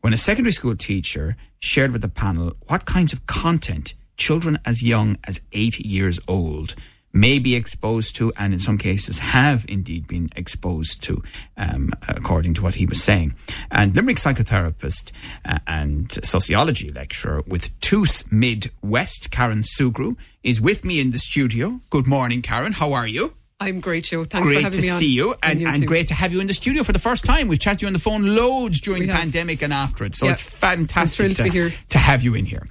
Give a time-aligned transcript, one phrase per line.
[0.00, 4.82] when a secondary school teacher shared with the panel what kinds of content children as
[4.82, 6.74] young as eight years old
[7.12, 11.22] may be exposed to and in some cases have indeed been exposed to,
[11.56, 13.34] um, according to what he was saying.
[13.70, 15.12] And Limerick psychotherapist
[15.44, 21.18] uh, and sociology lecturer with TUS Mid West, Karen Sugrue, is with me in the
[21.18, 21.80] studio.
[21.88, 22.72] Good morning, Karen.
[22.72, 23.32] How are you?
[23.58, 24.22] I'm great, Joe.
[24.24, 24.98] Thanks great for having to me on.
[24.98, 27.24] see you and, you and great to have you in the studio for the first
[27.24, 27.48] time.
[27.48, 29.22] We've chatted to you on the phone loads during We the have.
[29.22, 30.32] pandemic and after it, so Yeah.
[30.32, 31.72] it's fantastic to be here.
[31.88, 32.68] to have you in here.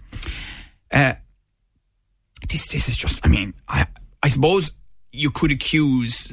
[0.91, 1.13] Uh,
[2.49, 3.25] this this is just.
[3.25, 3.87] I mean, I
[4.21, 4.71] I suppose
[5.11, 6.31] you could accuse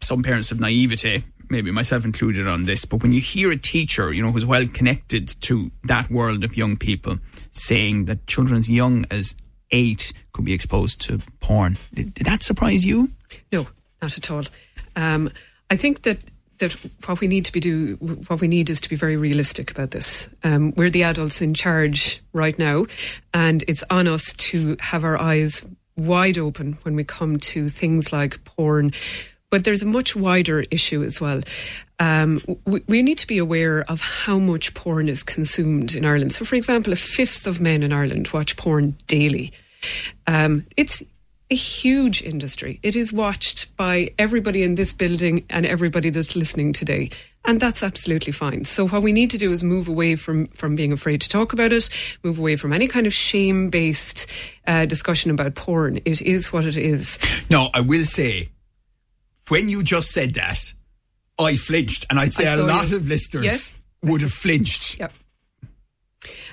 [0.00, 2.86] some parents of naivety, maybe myself included on this.
[2.86, 6.56] But when you hear a teacher, you know, who's well connected to that world of
[6.56, 7.18] young people,
[7.50, 9.36] saying that children as young as
[9.72, 13.10] eight could be exposed to porn, did, did that surprise you?
[13.52, 13.66] No,
[14.02, 14.44] not at all.
[14.96, 15.30] Um,
[15.70, 16.24] I think that
[16.58, 16.72] that
[17.06, 17.96] what we need to be do
[18.28, 20.28] what we need is to be very realistic about this.
[20.44, 22.86] Um, we're the adults in charge right now,
[23.34, 28.12] and it's on us to have our eyes wide open when we come to things
[28.12, 28.92] like porn.
[29.50, 31.42] But there's a much wider issue as well.
[31.98, 36.32] Um, we, we need to be aware of how much porn is consumed in Ireland.
[36.32, 39.52] So, for example, a fifth of men in Ireland watch porn daily.
[40.26, 41.02] Um, it's
[41.50, 42.78] a huge industry.
[42.82, 47.10] It is watched by everybody in this building and everybody that's listening today.
[47.44, 48.64] And that's absolutely fine.
[48.64, 51.52] So what we need to do is move away from, from being afraid to talk
[51.52, 51.88] about it,
[52.22, 54.30] move away from any kind of shame based
[54.66, 55.98] uh, discussion about porn.
[56.04, 57.18] It is what it is.
[57.50, 58.50] No, I will say,
[59.48, 60.72] when you just said that,
[61.38, 62.96] I flinched, and I'd say I a lot you.
[62.98, 63.78] of listeners Yes.
[64.02, 64.98] would have flinched.
[65.00, 65.12] Yep.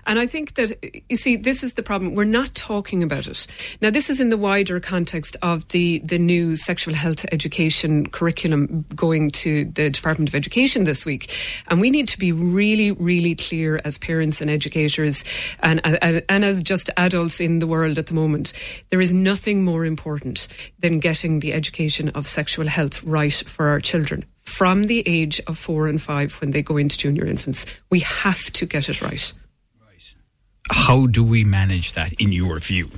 [0.07, 0.71] And I think that,
[1.09, 2.15] you see, this is the problem.
[2.15, 3.45] We're not talking about it.
[3.81, 8.85] Now, this is in the wider context of the, the new sexual health education curriculum
[8.95, 11.35] going to the Department of Education this week.
[11.67, 15.25] And we need to be really, really clear as parents and educators
[15.59, 18.53] and, and, and as just adults in the world at the moment.
[18.89, 20.47] There is nothing more important
[20.79, 25.57] than getting the education of sexual health right for our children from the age of
[25.57, 27.65] four and five when they go into junior infants.
[27.89, 29.33] We have to get it right.
[30.69, 32.89] How do we manage that, in your view?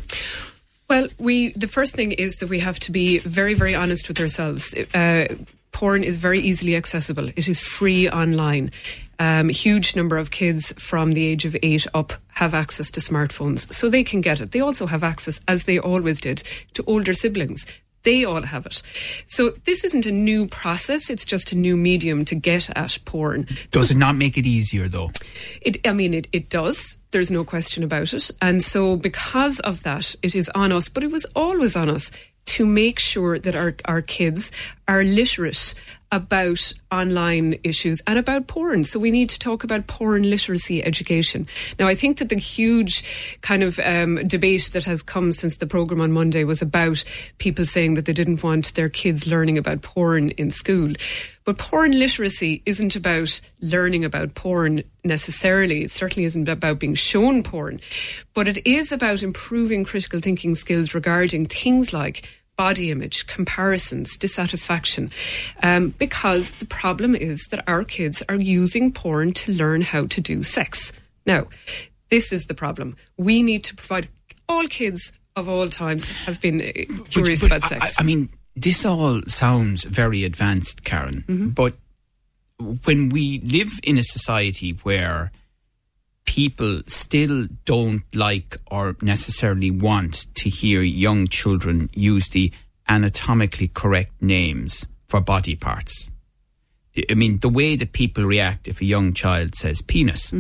[0.90, 4.20] Well, we the first thing is that we have to be very, very honest with
[4.20, 4.74] ourselves.
[4.94, 5.28] Uh,
[5.72, 7.30] porn is very easily accessible.
[7.36, 8.72] It is free online.
[9.20, 13.72] Um, huge number of kids from the age of eight up have access to smartphones,
[13.74, 14.52] so they can get it.
[14.52, 16.42] They also have access, as they always did,
[16.74, 17.66] to older siblings.
[18.04, 18.82] They all have it.
[19.26, 21.10] So this isn't a new process.
[21.10, 23.48] It's just a new medium to get at porn.
[23.72, 25.12] Does it not make it easier, though?
[25.62, 26.98] It, I mean, it, it does.
[27.12, 28.32] There's no question about it.
[28.42, 32.12] And so, because of that, it is on us, but it was always on us
[32.46, 34.52] to make sure that our, our kids
[34.88, 35.76] are literate
[36.12, 38.84] about online issues and about porn.
[38.84, 41.48] So we need to talk about porn literacy education.
[41.78, 45.68] Now, I think that the huge kind of um, debate that has come since the
[45.68, 47.04] program on Monday was about
[47.38, 50.94] people saying that they didn't want their kids learning about porn in school.
[51.46, 55.84] But porn literacy isn't about learning about porn necessarily.
[55.84, 57.80] It certainly isn't about being shown porn.
[58.34, 62.28] But it is about improving critical thinking skills regarding things like
[62.60, 65.10] body image, comparisons, dissatisfaction.
[65.64, 70.20] Um, because the problem is that our kids are using porn to learn how to
[70.22, 70.92] do sex.
[71.26, 71.48] Now,
[72.10, 72.96] this is the problem.
[73.18, 74.10] We need to provide
[74.50, 76.72] all kids of all times have been uh,
[77.10, 77.98] curious But- about sex.
[77.98, 81.50] I, I mean, this all sounds very advanced, Karen, Mm-hmm.
[81.62, 81.78] but
[82.84, 85.32] when we live in a society where
[86.30, 92.52] people still don't like or necessarily want to hear young children use the
[92.88, 96.12] anatomically correct names for body parts.
[96.96, 100.32] I- mean, the way that people react if a young child says penis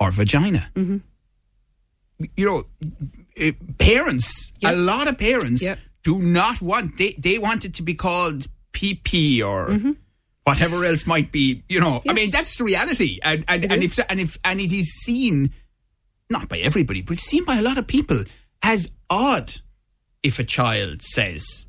[0.00, 0.62] or vagina.
[0.74, 2.66] You know,
[3.36, 4.72] eh, parents, Yep.
[4.72, 5.78] a lot of parents Yep.
[6.02, 9.92] do not want, they, they want it to be called PP or Mm-hmm.
[10.44, 12.02] Whatever else might be, you know.
[12.08, 13.18] I mean, that's the reality.
[13.22, 13.98] And, and, and, is.
[13.98, 15.52] if, and, if, and it is seen,
[16.30, 18.24] not by everybody, but it's seen by a lot of people
[18.62, 19.52] as odd
[20.22, 21.66] if a child says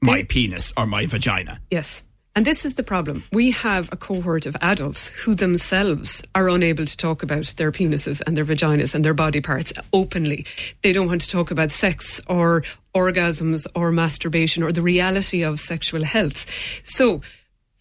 [0.00, 1.60] my penis or my vagina.
[1.70, 2.04] Yes.
[2.36, 3.24] And this is the problem.
[3.32, 8.22] We have a cohort of adults who themselves are unable to talk about their penises
[8.24, 10.46] and their vaginas and their body parts openly.
[10.82, 12.62] They don't want to talk about sex or
[13.02, 16.40] orgasms or masturbation or the reality of sexual health.
[16.84, 17.20] So,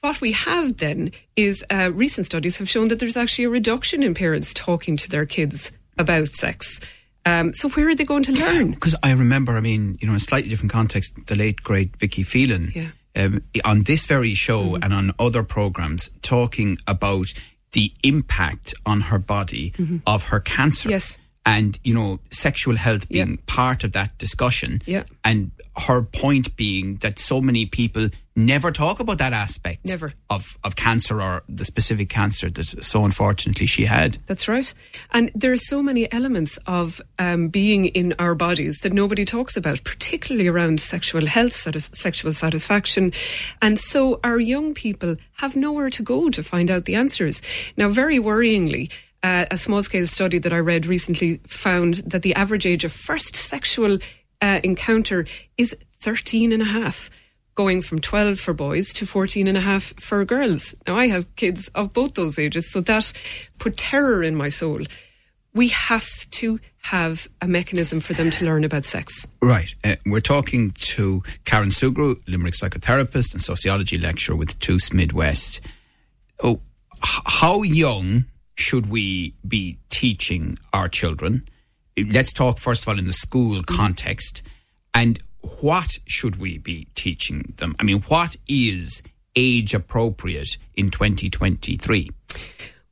[0.02, 4.04] what we have then is uh, recent studies have shown that there's actually a reduction
[4.04, 6.80] in parents talking to their kids about sex.
[7.26, 8.72] Um, so where are they going to learn?
[8.72, 11.98] Because I remember, I mean, you know, in a slightly different context, the late great
[11.98, 12.90] Vicky Phelan Yeah.
[13.22, 17.28] um, on this very show and on other programs talking about
[17.74, 19.74] the impact on her body
[20.06, 20.90] of her cancer.
[20.90, 21.18] Yes.
[21.48, 24.82] And, you know, sexual health being part of that discussion.
[24.86, 25.04] Yeah.
[25.24, 30.14] And her point being that so many people never talk about that aspect Never.
[30.30, 34.18] of, of cancer or the specific cancer that so unfortunately she had.
[34.28, 34.72] That's right.
[35.12, 39.58] And there are so many elements of um, being in our bodies that nobody talks
[39.58, 43.12] about, particularly around sexual health, satis- sexual satisfaction.
[43.62, 47.42] And so our young people have nowhere to go to find out the answers.
[47.76, 48.92] Now, very worryingly,
[49.24, 52.92] uh, a small scale study that I read recently found that the average age of
[52.92, 53.98] first sexual
[54.42, 55.26] uh, encounter
[55.58, 57.10] is 13 and a half
[57.56, 60.76] going from 12 for boys to 14 and a half for girls.
[60.86, 63.12] Now, I have kids of both those ages, so that
[63.58, 64.82] put terror in my soul.
[65.54, 69.28] We have to have a mechanism for them to learn about sex.
[69.42, 69.74] Right.
[69.84, 75.60] Uh, we're talking to Karen Sugrue, Limerick psychotherapist and sociology lecturer with TUS Midwest.
[76.44, 76.62] Oh,
[77.04, 78.26] h- how young
[78.58, 81.48] should we be teaching our children?
[81.98, 83.76] Let's talk first of all in the school mm-hmm.
[83.76, 84.42] context.
[84.94, 85.20] And
[85.62, 87.76] what should we be teaching them?
[87.80, 89.02] I mean, what is
[89.36, 92.10] age appropriate in 2023?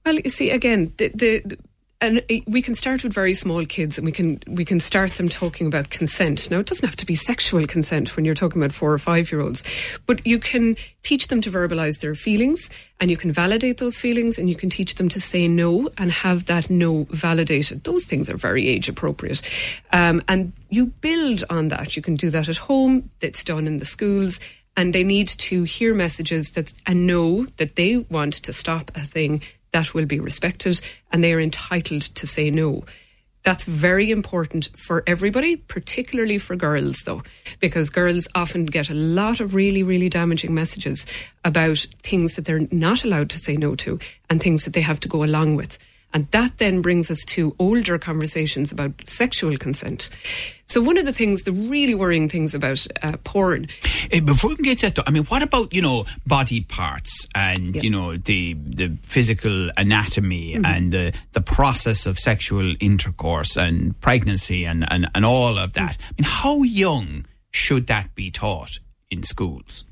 [0.06, 1.58] Well, you see, again, the, the
[2.06, 5.28] and we can start with very small kids, and we can we can start them
[5.28, 6.50] talking about consent.
[6.52, 9.32] Now, it doesn't have to be sexual consent when you're talking about four or five
[9.32, 9.64] year olds,
[10.06, 12.70] but you can teach them to verbalize their feelings,
[13.00, 16.12] and you can validate those feelings, and you can teach them to say no and
[16.12, 17.84] have that no validated.
[17.84, 19.42] Those things are very age appropriate,
[19.92, 21.96] um, and you build on that.
[21.96, 23.10] You can do that at home.
[23.20, 24.40] That's done in the schools
[24.78, 29.00] and they need to hear messages that and know that they want to stop a
[29.00, 29.42] thing
[29.76, 30.80] that will be respected
[31.12, 32.86] and they are entitled to say no.
[33.44, 37.24] That's very important for everybody, particularly for girls, though,
[37.60, 41.06] because girls often get a lot of really, really damaging messages
[41.44, 44.00] about things that they're not allowed to say no to
[44.30, 45.78] and things that they have to go along with.
[46.16, 50.10] And that then brings us to older conversations about sexual consent.
[50.66, 53.68] So, one of the things, the really worrying things about uh, porn
[54.12, 56.62] Eh, Before we can get to that, though, I mean, what about you know body
[56.64, 60.66] parts and you know the the physical anatomy Mm-hmm.
[60.66, 65.98] and the the process of sexual intercourse and pregnancy and and, and all of that?
[66.00, 68.80] I mean, how young should that be taught
[69.12, 69.84] in schools?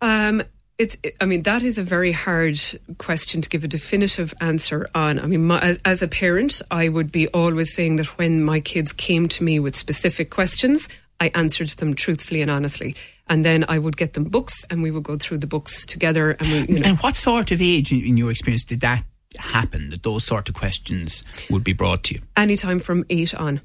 [0.00, 0.42] Um,
[0.78, 0.96] it's.
[1.20, 2.58] I mean, that is a very hard
[2.98, 5.18] question to give a definitive answer on.
[5.18, 8.60] I mean, my, as, as a parent, I would be always saying that when my
[8.60, 10.88] kids came to me with specific questions,
[11.20, 12.94] I answered them truthfully and honestly,
[13.28, 16.32] and then I would get them books, and we would go through the books together,
[16.32, 19.04] and we, you know, And what sort of age, in, your experience, did that
[19.38, 19.90] happen?
[19.90, 22.20] That those sort of questions would be brought to you?
[22.36, 23.60] anytime from eight on.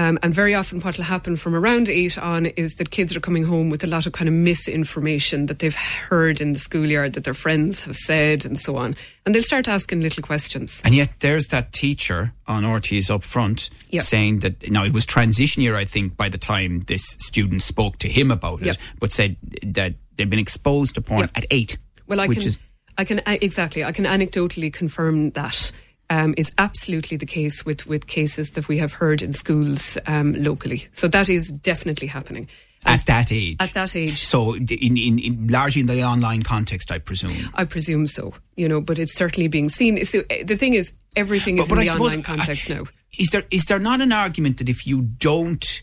[0.00, 3.20] Um, and very often, what will happen from around eight on is that kids are
[3.20, 7.12] coming home with a lot of kind of misinformation that they've heard in the schoolyard
[7.12, 8.94] that their friends have said and so on.
[9.26, 10.80] And they'll start asking little questions.
[10.86, 14.00] And yet, there's that teacher on RTÉ's up front Yeah.
[14.00, 17.98] saying that now it was transition year, I think, by the time this student spoke
[17.98, 18.72] to him about it, Yeah.
[19.00, 21.26] but said that they've been exposed to porn Yeah.
[21.34, 21.76] at eight.
[22.06, 22.58] Well, I which can, is
[22.96, 25.72] I can exactly, I can anecdotally confirm that.
[26.12, 30.32] Um, is absolutely the case with, with cases that we have heard in schools um,
[30.32, 30.88] locally.
[30.92, 32.48] So that is definitely happening.
[32.84, 33.56] at that age.
[33.60, 34.18] At that age.
[34.18, 37.50] So, in, in, in largely in the online context, I presume.
[37.54, 40.04] I presume so, you know, but it's certainly being seen.
[40.04, 42.84] So uh, the thing is, everything is in the online context I- now.
[43.18, 45.82] Is there is there not an argument that if you don't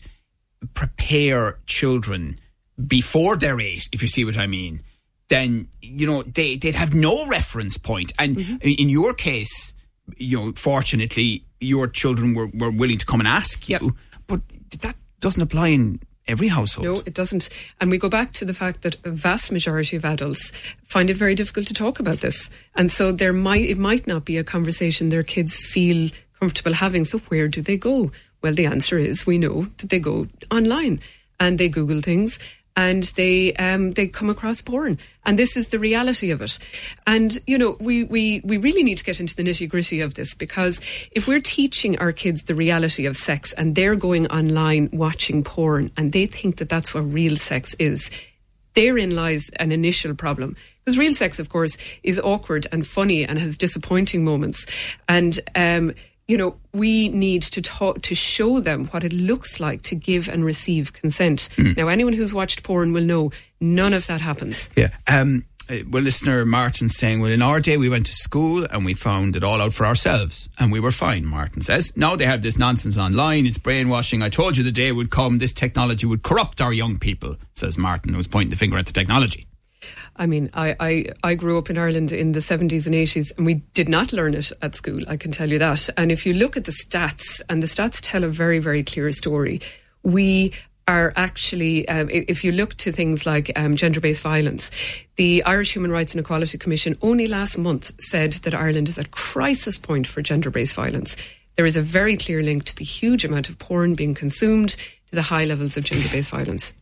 [0.74, 2.38] prepare children
[2.86, 4.82] before they're eight, if you see what I mean,
[5.28, 8.12] then you know they they'd have no reference point.
[8.18, 8.56] And Mm-hmm.
[8.82, 9.74] in your case,
[10.16, 13.92] you know, fortunately, your children were, were willing to come and ask you, Yep.
[14.26, 14.40] but
[14.80, 16.86] that doesn't apply in every household.
[16.86, 17.48] No, it doesn't.
[17.80, 20.52] And we go back to the fact that a vast majority of adults
[20.84, 22.50] find it very difficult to talk about this.
[22.76, 27.04] And so there might it might not be a conversation their kids feel comfortable having.
[27.04, 28.12] So where do they go?
[28.42, 31.00] Well, the answer is we know that they go online
[31.40, 32.38] and they Google things
[32.78, 34.98] and they um, they come across porn.
[35.26, 36.60] And this is the reality of it.
[37.08, 40.14] And you know, we we we really need to get into the nitty gritty of
[40.14, 40.80] this because
[41.10, 45.90] if we're teaching our kids the reality of sex and they're going online watching porn
[45.96, 48.12] and they think that that's what real sex is,
[48.74, 50.54] Therein lies an initial problem.
[50.84, 54.66] Because real sex, of course, is awkward and funny and has disappointing moments.
[55.08, 55.94] And, um,
[56.28, 60.28] you know, we need to talk to show them what it looks like to give
[60.28, 61.48] and receive consent.
[61.76, 64.68] Now, anyone who's watched porn will know none of that happens.
[64.76, 64.90] Yeah.
[65.10, 68.84] Um, uh, well, listener Martin saying, well, in our day we went to school and
[68.84, 71.94] we found it all out for ourselves and we were fine, Martin says.
[71.96, 73.46] Now they have this nonsense online.
[73.46, 74.22] It's brainwashing.
[74.22, 75.38] I told you the day would come.
[75.38, 78.92] This technology would corrupt our young people, says Martin, who's pointing the finger at the
[78.92, 79.46] technology.
[80.16, 83.46] I mean, I, I, I grew up in Ireland in the 70s and 80s, and
[83.46, 85.88] we did not learn it at school, I can tell you that.
[85.96, 89.10] And if you look at the stats, and the stats tell a very, very clear
[89.12, 89.60] story,
[90.02, 90.52] we
[90.88, 94.70] are actually, um, if you look to things like um, gender based violence,
[95.16, 99.10] the Irish Human Rights and Equality Commission only last month said that Ireland is at
[99.10, 101.16] crisis point for gender based violence.
[101.56, 105.14] There is a very clear link to the huge amount of porn being consumed, to
[105.14, 106.72] the high levels of gender based violence.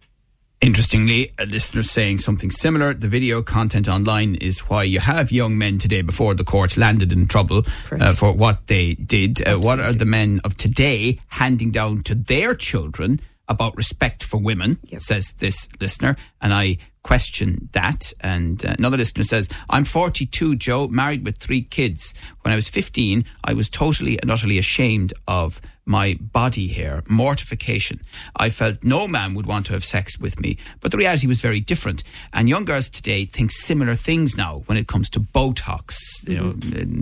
[0.62, 2.94] Interestingly, a listener saying something similar.
[2.94, 7.12] The video content online is why you have young men today before the courts landed
[7.12, 9.46] in trouble uh, for what they did.
[9.46, 14.38] Uh, what are the men of today handing down to their children about respect for
[14.38, 15.00] women, Yep.
[15.00, 16.16] says this listener.
[16.40, 18.12] And I question that.
[18.20, 22.14] And uh, another listener says, I'm 42, Joe, married with three kids.
[22.42, 28.00] When I was 15, I was totally and utterly ashamed of my body hair, mortification.
[28.34, 31.40] I felt no man would want to have sex with me, but the reality was
[31.40, 32.02] very different.
[32.32, 36.54] And young girls today think similar things now when it comes to Botox, you know,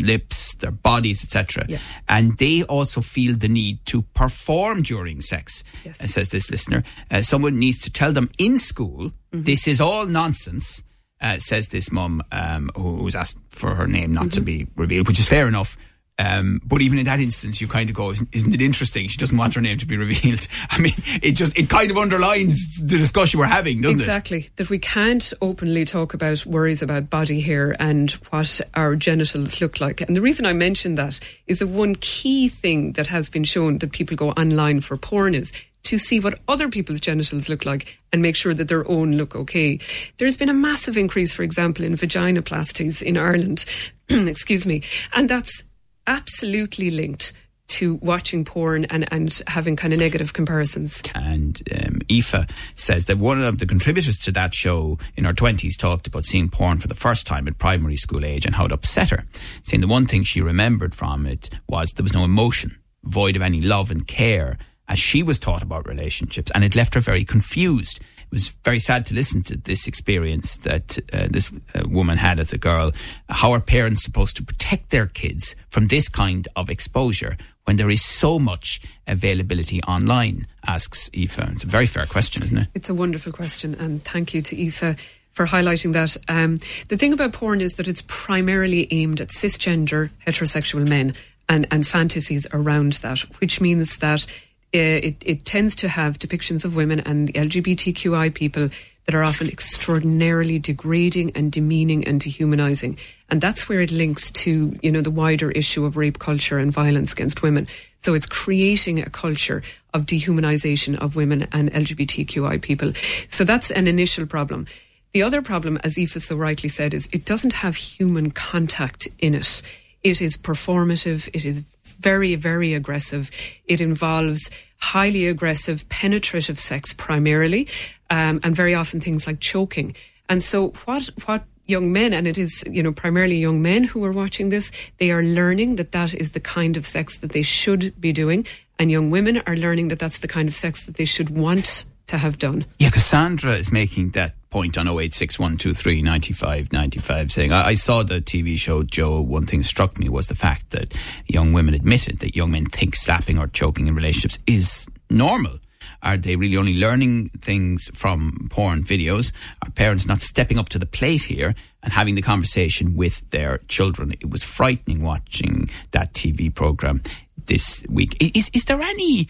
[0.06, 1.64] lips, their bodies, etc.
[1.66, 1.78] Yeah.
[2.08, 6.02] And they also feel the need to perform during sex, Yes.
[6.02, 6.84] uh, says this listener.
[7.10, 10.84] Uh, someone needs to tell them in school this is all nonsense.
[11.20, 15.08] Uh, says this mum um, who was asked for her name not to be revealed,
[15.08, 15.78] which is fair enough.
[16.18, 19.08] Um, but even in that instance, you kind of go, isn't, isn't it interesting?
[19.08, 20.46] She doesn't want her name to be revealed.
[20.70, 24.02] I mean, it just, it kind of underlines the discussion we're having, doesn't it?
[24.02, 29.60] exactly that we can't openly talk about worries about body hair and what our genitals
[29.60, 33.28] look like and the reason i mention that is the one key thing that has
[33.28, 35.52] been shown that people go online for porn is
[35.84, 39.36] to see what other people's genitals look like and make sure that their own look
[39.36, 39.78] okay.
[40.16, 43.66] There's been a massive increase, for example, in vaginoplasties in Ireland,
[44.08, 45.62] excuse me, and that's
[46.06, 47.32] absolutely linked
[47.66, 51.02] to watching porn and, and having kind of negative comparisons.
[51.14, 52.46] And um, Aoife
[52.76, 56.48] says that one of the contributors to that show in her 20s talked about seeing
[56.50, 59.24] porn for the first time at primary school age and how it upset her.
[59.62, 63.42] Saying the one thing she remembered from it was there was no emotion, void of
[63.42, 67.24] any love and care, as she was taught about relationships, and it left her very
[67.24, 68.00] confused.
[68.24, 72.38] It was very sad to listen to this experience that uh, this uh, woman had
[72.38, 72.92] as a girl.
[73.28, 77.90] How are parents supposed to protect their kids from this kind of exposure when there
[77.90, 80.46] is so much availability online?
[80.66, 81.38] Asks Aoife.
[81.52, 82.68] It's a very fair question, isn't it?
[82.74, 86.16] It's a wonderful question, and thank you to Aoife for highlighting that.
[86.28, 91.14] Um, the thing about porn is that it's primarily aimed at cisgender heterosexual men
[91.48, 94.26] and, and fantasies around that, which means that
[94.74, 98.70] Uh, it, it tends to have depictions of women and the LGBTQI people
[99.06, 102.98] that are often extraordinarily degrading and demeaning and dehumanizing.
[103.30, 106.72] And that's where it links to, you know, the wider issue of rape culture and
[106.72, 107.66] violence against women.
[107.98, 109.62] So it's creating a culture
[109.92, 112.92] of dehumanization of women and LGBTQI people.
[113.28, 114.66] So that's an initial problem.
[115.12, 119.34] The other problem, as Aoife so rightly said, is it doesn't have human contact in
[119.34, 119.62] it.
[120.04, 121.28] It is performative.
[121.32, 121.64] It is
[121.98, 123.30] very, very aggressive.
[123.66, 127.66] It involves highly aggressive, penetrative sex primarily,
[128.10, 129.96] um, and very often things like choking.
[130.28, 134.04] And so, what what young men, and it is you know primarily young men who
[134.04, 137.42] are watching this, they are learning that that is the kind of sex that they
[137.42, 138.46] should be doing,
[138.78, 141.86] and young women are learning that that's the kind of sex that they should want
[142.06, 142.64] to have done.
[142.78, 148.20] Yeah, Cassandra is making that point on 086123 95 95 saying, I, I saw the
[148.20, 149.20] TV show Joe.
[149.20, 150.94] One thing struck me was the fact that
[151.26, 155.58] young women admitted that young men think slapping or choking in relationships is normal.
[156.02, 159.32] Are they really only learning things from porn videos?
[159.62, 163.58] Are parents not stepping up to the plate here and having the conversation with their
[163.68, 164.12] children?
[164.20, 167.02] It was frightening watching that TV program
[167.46, 168.16] this week.
[168.20, 169.28] Is, is there any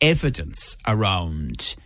[0.00, 1.76] evidence around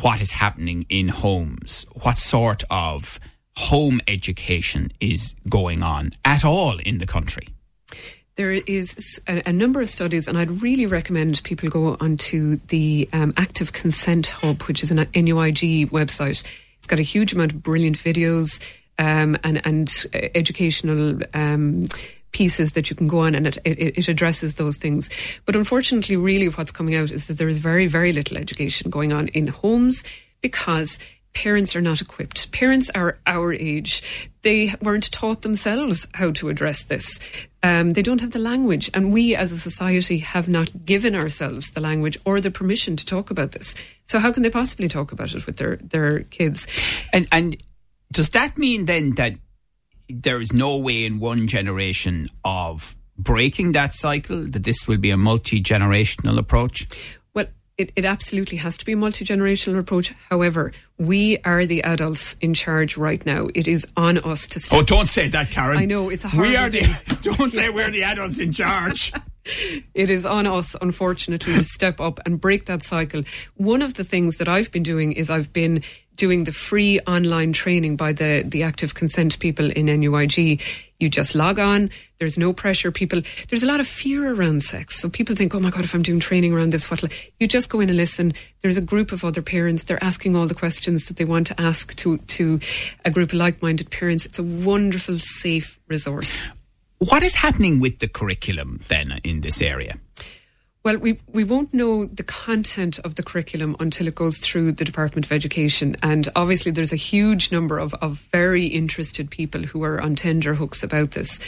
[0.00, 1.86] what is happening in homes?
[2.02, 3.18] What sort of
[3.56, 7.48] home education is going on at all in the country?
[8.36, 13.34] There is a, number of studies, and I'd really recommend people go onto the um,
[13.36, 16.46] Active Consent Hub, which is an NUIG website.
[16.78, 18.64] It's got a huge amount of brilliant videos
[18.98, 21.86] um, and, and uh, educational um,
[22.32, 25.10] pieces that you can go on, and it, it, it addresses those things.
[25.46, 29.12] But unfortunately, really, what's coming out is that there is very, very little education going
[29.12, 30.04] on in homes
[30.40, 30.98] because
[31.32, 32.50] parents are not equipped.
[32.52, 34.30] Parents are our age.
[34.42, 37.20] They weren't taught themselves how to address this.
[37.62, 38.90] Um, they don't have the language.
[38.94, 43.06] And we as a society have not given ourselves the language or the permission to
[43.06, 43.74] talk about this.
[44.04, 46.66] So how can they possibly talk about it with their, their kids?
[47.12, 47.56] And, and
[48.10, 49.34] does that mean then that
[50.12, 55.10] there is no way in one generation of breaking that cycle, that this will be
[55.10, 56.86] a multi generational approach?
[57.34, 60.14] Well, it, it absolutely has to be a multi generational approach.
[60.28, 63.48] However, we are the adults in charge right now.
[63.54, 64.80] It is on us to step.
[64.80, 65.78] Oh, don't say that, Karen.
[65.78, 66.46] I know it's a hard.
[66.46, 66.80] We are the.
[67.36, 69.12] Don't say we're the adults in charge.
[69.94, 73.22] it is on us, unfortunately, to step up and break that cycle.
[73.56, 75.82] One of the things that I've been doing is I've been
[76.20, 80.60] doing the free online training by the, the active consent people in NUIG.
[80.98, 81.88] You just log on.
[82.18, 82.92] There's no pressure.
[82.92, 85.00] People, there's a lot of fear around sex.
[85.00, 87.02] So people think, oh my God, if I'm doing training around this, what?
[87.40, 88.34] You just go in and listen.
[88.60, 89.84] There's a group of other parents.
[89.84, 92.60] They're asking all the questions that they want to ask to, to
[93.06, 94.26] a group of like-minded parents.
[94.26, 96.46] It's a wonderful, safe resource.
[96.98, 99.94] What is happening with the curriculum then in this area?
[100.82, 104.84] Well, we, we won't know the content of the curriculum until it goes through the
[104.84, 105.94] Department of Education.
[106.02, 110.54] And obviously, there's a huge number of, of very interested people who are on tender
[110.54, 111.38] hooks about this.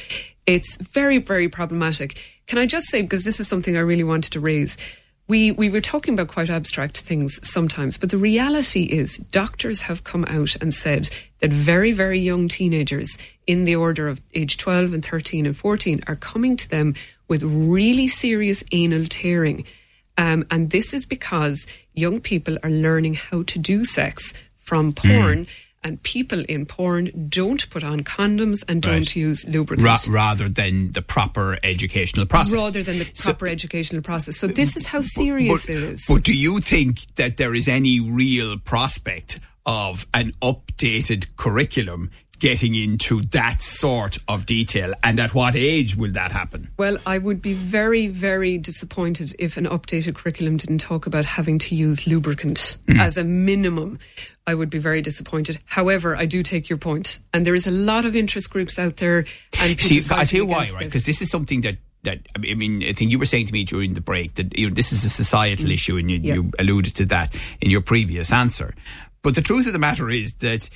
[0.45, 2.21] It's very, very problematic.
[2.47, 4.77] Can I just say, because this is something I really wanted to raise,
[5.29, 10.05] we, we were talking about quite abstract things sometimes, but the reality is doctors have
[10.05, 11.09] come out and said
[11.41, 16.03] that very, very young teenagers in the order of age 12 and 13 and 14
[16.07, 16.95] are coming to them
[17.29, 19.65] with really serious anal tearing.
[20.19, 25.47] Um, and this is because young people are learning how to do sex from porn.
[25.85, 29.17] And people in porn don't put on condoms and don't Right.
[29.17, 32.53] use lubricant Ra- rather than the proper educational process.
[32.55, 34.37] rather than the So- proper educational process.
[34.39, 36.05] So this is how serious but, it is.
[36.07, 42.11] But do you think that there is any real prospect of an updated curriculum
[42.43, 44.93] getting into that sort of detail?
[45.05, 46.69] And at what age will that happen?
[46.77, 51.59] well, I would be very, very disappointed if an updated curriculum didn't talk about having
[51.61, 52.99] to use lubricant Mm.
[53.01, 53.99] as a minimum.
[54.47, 55.59] I would be very disappointed.
[55.67, 58.97] However, I do take your point, and there is a lot of interest groups out
[58.97, 59.25] there.
[59.61, 60.79] And See, I tell you why, right?
[60.81, 63.63] Because this is something that that I mean, I think you were saying to me
[63.63, 66.25] during the break that you know, this is a societal issue, and you, Mm.
[66.25, 66.35] Yeah.
[66.35, 68.75] you alluded to that in your previous answer.
[69.23, 70.69] But the truth of the matter is that.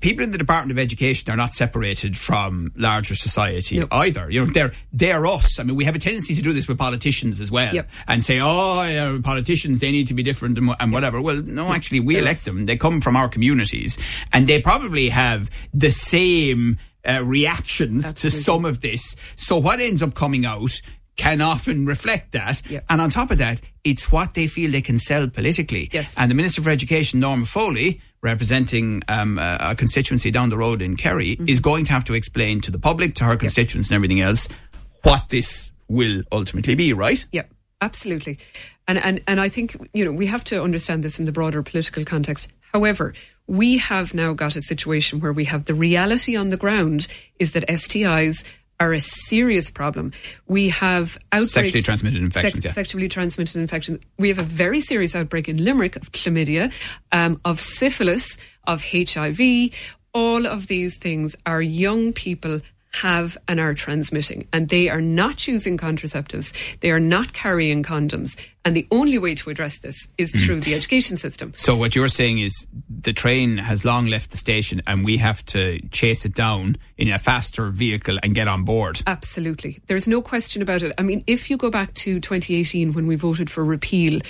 [0.00, 3.86] People in the Department of Education are not separated from larger society No.
[3.92, 4.30] either.
[4.30, 5.58] You know, they're they're us.
[5.60, 7.88] I mean, we have a tendency to do this with politicians as well, Yep.
[8.08, 11.72] and say, "Oh, yeah, politicians they need to be different and, and whatever." Well, no,
[11.72, 12.66] actually, we elect them.
[12.66, 13.96] They come from our communities,
[14.32, 16.78] and they probably have the same
[17.08, 19.14] uh, reactions to some of this.
[19.36, 20.80] So what ends up coming out
[21.16, 22.62] can often reflect that.
[22.68, 22.84] Yep.
[22.90, 25.88] And on top of that, it's what they feel they can sell politically.
[25.92, 26.16] Yes.
[26.18, 30.82] And the Minister for Education, Norma Foley, representing um, a, a constituency down the road
[30.82, 31.48] in Kerry, Mm-hmm.
[31.48, 34.48] is going to have to explain to the public, to her constituents and everything else,
[35.02, 37.24] what this will ultimately be, right?
[37.32, 37.44] Yeah,
[37.80, 38.38] absolutely.
[38.88, 41.62] And, and, and I think, you know, we have to understand this in the broader
[41.62, 42.48] political context.
[42.72, 43.14] However,
[43.46, 47.08] we have now got a situation where we have the reality on the ground
[47.38, 48.44] is that STIs
[48.84, 50.12] are a serious problem.
[50.46, 51.52] We have outbreaks.
[51.52, 52.70] Sexually transmitted infections, yeah.
[52.70, 54.04] Sexually transmitted infections.
[54.18, 56.72] We have a very serious outbreak in Limerick of chlamydia,
[57.10, 59.70] um, of syphilis, of HIV.
[60.12, 62.60] All of these things are young people
[63.02, 66.52] have and are transmitting, and they are not using contraceptives.
[66.80, 70.38] They are not carrying condoms, and the only way to address this is Hmm.
[70.38, 71.52] through the education system.
[71.56, 75.44] So what you're saying is the train has long left the station and we have
[75.46, 79.02] to chase it down in a faster vehicle and get on board.
[79.06, 79.78] Absolutely.
[79.86, 80.92] There's no question about it.
[80.96, 84.20] I mean, if you go back to 2018 when we voted for repeal,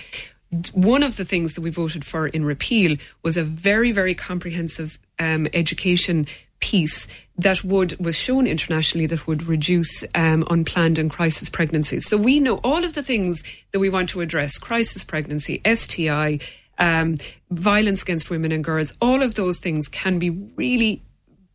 [0.73, 4.99] one of the things that we voted for in repeal was a very, very comprehensive
[5.19, 6.27] um, education
[6.65, 12.09] piece that would was shown internationally that would reduce um, unplanned and crisis pregnancies.
[12.09, 16.39] So we know all of the things that we want to address: crisis pregnancy, STI,
[16.79, 17.17] um,
[17.51, 18.97] violence against women and girls.
[19.01, 21.03] All of those things can be really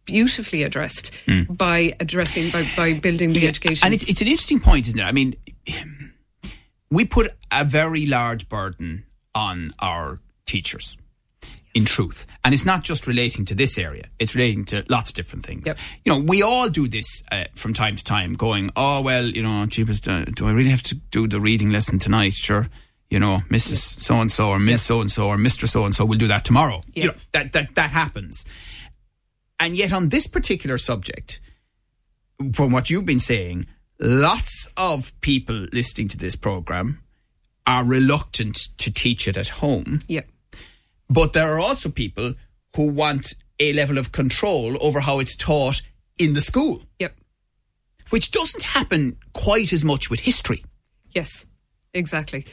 [0.05, 1.17] beautifully addressed
[1.49, 3.85] by addressing by, by building the education.
[3.85, 5.03] And it's, it's an interesting point, isn't it?
[5.03, 5.35] I mean,
[6.91, 10.97] we put a very large burden on our teachers.
[11.75, 15.15] In truth, and it's not just relating to this area; it's relating to lots of
[15.15, 15.67] different things.
[15.67, 15.77] Yep.
[16.03, 18.33] You know, we all do this uh, from time to time.
[18.33, 21.69] Going, oh well, you know, jeepers, do, do I really have to do the reading
[21.69, 22.33] lesson tonight?
[22.33, 22.67] Sure,
[23.11, 23.77] you know, Mrs.
[24.01, 26.27] So and So or Miss So and So or Mister So and So will do
[26.27, 26.81] that tomorrow.
[26.95, 28.45] You know, that that that happens.
[29.59, 31.39] And yet, on this particular subject,
[32.53, 33.67] from what you've been saying,
[33.99, 37.03] lots of people listening to this program
[37.67, 40.01] are reluctant to teach it at home.
[40.07, 40.21] yeah,
[41.09, 42.35] But there are also people
[42.75, 45.81] who want a level of control over how it's taught
[46.17, 47.17] in the school, Yep.
[48.09, 50.63] which doesn't happen quite as much with history.
[51.13, 51.45] Yes,
[51.93, 52.45] exactly.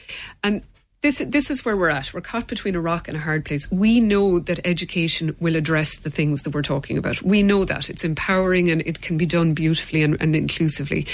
[0.43, 0.63] And
[1.01, 2.13] this this is where we're at.
[2.13, 3.69] We're caught between a rock and a hard place.
[3.71, 7.21] We know that education will address the things that we're talking about.
[7.21, 11.05] We know that it's empowering and it can be done beautifully and, and inclusively.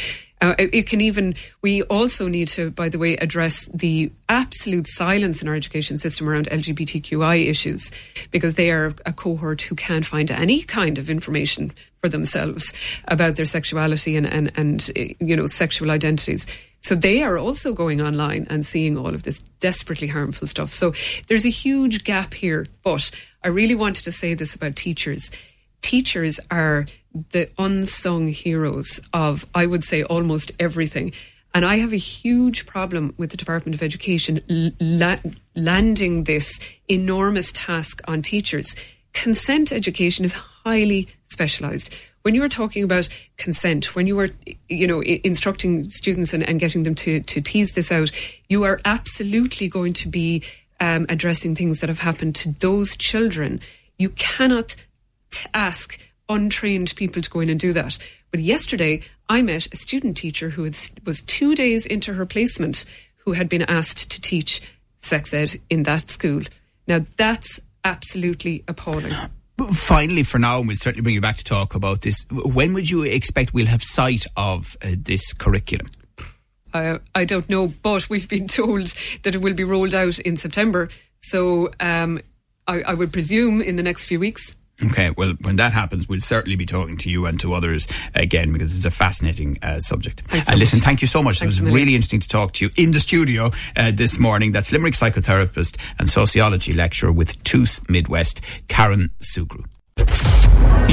[0.41, 1.36] Uh, it, it can even.
[1.62, 6.28] We also need to, by the way, address the absolute silence in our education system
[6.28, 7.91] around LGBTQI issues
[8.32, 12.74] because they are a cohort who can't find any kind of information for themselves
[13.08, 16.46] about their sexuality and and and eh, you know sexual identities.
[16.84, 20.74] So they are also going online and seeing all of this desperately harmful stuff.
[20.74, 20.93] So
[21.28, 22.67] there's a huge gap here.
[22.84, 23.10] But
[23.43, 25.32] I really wanted to say this about teachers.
[25.82, 26.86] Teachers are
[27.32, 31.13] the unsung heroes of, I would say, almost everything.
[31.54, 34.41] And I have a huge problem with the Department of Education
[34.80, 35.17] la-
[35.56, 38.76] landing this enormous task on teachers.
[39.13, 41.96] Consent education is highly specialised.
[42.24, 44.30] When you are talking about consent, when you are,
[44.70, 48.12] you know, i- instructing students and, and getting them to, to tease this out,
[48.48, 50.42] you are absolutely going to be
[50.80, 53.60] um, addressing things that have happened to those children.
[53.98, 54.78] You cannot
[55.32, 57.98] t- ask untrained people to go in and do that.
[58.32, 62.86] But yesterday, I met a student teacher who had, was two days into her placement
[63.18, 64.62] who had been asked to teach
[64.98, 66.44] sex ed in that school.
[66.88, 69.14] Now, that's absolutely appalling.
[69.72, 72.26] Finally, for now, and we'll certainly bring you back to talk about this.
[72.32, 75.88] When would you expect we'll have sight of uh, this curriculum?
[76.74, 78.88] I, I don't know, but we've been told
[79.24, 80.89] that it will be rolled out in September.
[81.20, 82.20] So um,
[82.68, 84.56] I, I would presume in the next few weeks.
[84.84, 88.52] Okay, well, when that happens, we'll certainly be talking to you and to others again
[88.52, 90.22] because it's a fascinating uh, subject.
[90.22, 90.86] Thanks and so listen, much.
[90.86, 91.40] thank you so much.
[91.40, 94.52] Thanks it was really interesting to talk to you in the studio uh, this morning.
[94.52, 99.66] That's Limerick psychotherapist and sociology lecturer with TUS Midwest, Karen Sugrue.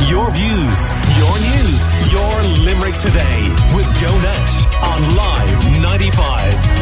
[0.08, 6.79] Your views, your news, your Limerick today with Joe Nash on Live 95.